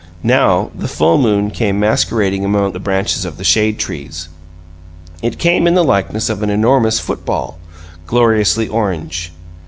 [0.23, 4.29] Now the full moon came masquerading among the branches of the shade trees;
[5.21, 7.59] it came in the likeness of an enormous football,
[8.07, 9.31] gloriously orange.